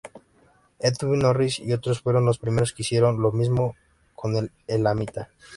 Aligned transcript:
Edwin 0.79 1.19
Norris 1.19 1.59
y 1.59 1.73
otros 1.73 2.01
fueron 2.01 2.25
los 2.25 2.39
primeros 2.39 2.73
que 2.73 2.81
hicieron 2.81 3.21
lo 3.21 3.31
mismo 3.31 3.75
con 4.15 4.35
el 4.35 4.51
elamita. 4.65 5.29